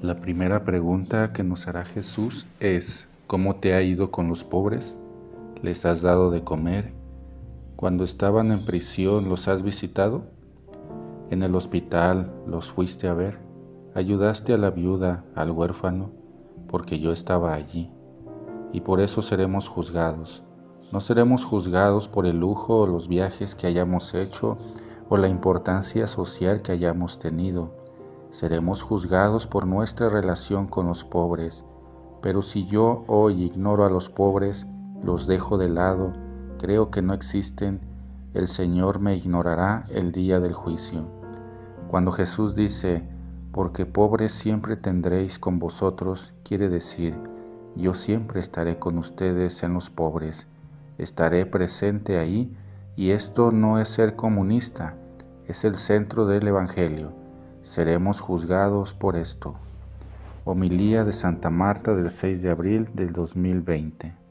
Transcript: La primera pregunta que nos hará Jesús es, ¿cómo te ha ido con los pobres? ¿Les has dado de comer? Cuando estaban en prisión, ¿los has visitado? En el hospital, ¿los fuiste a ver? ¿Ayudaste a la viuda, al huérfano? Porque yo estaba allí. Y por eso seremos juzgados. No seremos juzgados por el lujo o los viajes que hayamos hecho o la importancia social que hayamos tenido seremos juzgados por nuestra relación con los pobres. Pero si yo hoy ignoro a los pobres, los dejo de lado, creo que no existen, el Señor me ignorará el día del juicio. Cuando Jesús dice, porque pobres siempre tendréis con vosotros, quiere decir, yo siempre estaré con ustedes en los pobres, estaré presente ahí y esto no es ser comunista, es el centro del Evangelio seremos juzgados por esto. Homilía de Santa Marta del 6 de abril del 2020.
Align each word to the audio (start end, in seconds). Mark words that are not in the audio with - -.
La 0.00 0.20
primera 0.20 0.62
pregunta 0.62 1.32
que 1.32 1.42
nos 1.42 1.66
hará 1.66 1.84
Jesús 1.84 2.46
es, 2.60 3.08
¿cómo 3.26 3.56
te 3.56 3.74
ha 3.74 3.82
ido 3.82 4.12
con 4.12 4.28
los 4.28 4.44
pobres? 4.44 4.96
¿Les 5.60 5.84
has 5.84 6.02
dado 6.02 6.30
de 6.30 6.44
comer? 6.44 6.92
Cuando 7.74 8.04
estaban 8.04 8.52
en 8.52 8.64
prisión, 8.64 9.28
¿los 9.28 9.48
has 9.48 9.64
visitado? 9.64 10.22
En 11.30 11.42
el 11.42 11.52
hospital, 11.56 12.32
¿los 12.46 12.70
fuiste 12.70 13.08
a 13.08 13.14
ver? 13.14 13.40
¿Ayudaste 13.92 14.52
a 14.52 14.56
la 14.56 14.70
viuda, 14.70 15.24
al 15.34 15.50
huérfano? 15.50 16.12
Porque 16.68 17.00
yo 17.00 17.10
estaba 17.10 17.54
allí. 17.54 17.90
Y 18.72 18.82
por 18.82 19.00
eso 19.00 19.20
seremos 19.20 19.66
juzgados. 19.68 20.44
No 20.92 21.00
seremos 21.00 21.44
juzgados 21.44 22.08
por 22.08 22.24
el 22.24 22.38
lujo 22.38 22.82
o 22.82 22.86
los 22.86 23.08
viajes 23.08 23.56
que 23.56 23.66
hayamos 23.66 24.14
hecho 24.14 24.58
o 25.08 25.16
la 25.16 25.26
importancia 25.26 26.06
social 26.06 26.62
que 26.62 26.70
hayamos 26.70 27.18
tenido 27.18 27.87
seremos 28.30 28.82
juzgados 28.82 29.46
por 29.46 29.66
nuestra 29.66 30.08
relación 30.08 30.66
con 30.66 30.86
los 30.86 31.04
pobres. 31.04 31.64
Pero 32.20 32.42
si 32.42 32.66
yo 32.66 33.04
hoy 33.06 33.44
ignoro 33.44 33.84
a 33.84 33.90
los 33.90 34.10
pobres, 34.10 34.66
los 35.02 35.26
dejo 35.26 35.56
de 35.56 35.68
lado, 35.68 36.12
creo 36.58 36.90
que 36.90 37.02
no 37.02 37.14
existen, 37.14 37.80
el 38.34 38.48
Señor 38.48 39.00
me 39.00 39.16
ignorará 39.16 39.86
el 39.90 40.12
día 40.12 40.40
del 40.40 40.52
juicio. 40.52 41.06
Cuando 41.88 42.12
Jesús 42.12 42.54
dice, 42.54 43.08
porque 43.52 43.86
pobres 43.86 44.32
siempre 44.32 44.76
tendréis 44.76 45.38
con 45.38 45.58
vosotros, 45.58 46.34
quiere 46.44 46.68
decir, 46.68 47.16
yo 47.76 47.94
siempre 47.94 48.40
estaré 48.40 48.78
con 48.78 48.98
ustedes 48.98 49.62
en 49.62 49.72
los 49.72 49.88
pobres, 49.88 50.48
estaré 50.98 51.46
presente 51.46 52.18
ahí 52.18 52.54
y 52.96 53.10
esto 53.10 53.52
no 53.52 53.78
es 53.78 53.88
ser 53.88 54.16
comunista, 54.16 54.96
es 55.46 55.64
el 55.64 55.76
centro 55.76 56.26
del 56.26 56.46
Evangelio 56.48 57.27
seremos 57.62 58.20
juzgados 58.20 58.94
por 58.94 59.16
esto. 59.16 59.54
Homilía 60.44 61.04
de 61.04 61.12
Santa 61.12 61.50
Marta 61.50 61.94
del 61.94 62.10
6 62.10 62.42
de 62.42 62.50
abril 62.50 62.88
del 62.94 63.12
2020. 63.12 64.27